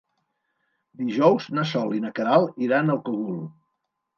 [1.01, 3.41] Dijous na Sol i na Queralt iran al Cogul.